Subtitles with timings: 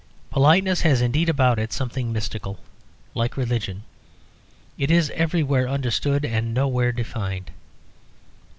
[0.31, 2.59] Politeness has indeed about it something mystical;
[3.13, 3.83] like religion,
[4.75, 7.51] it is everywhere understood and nowhere defined.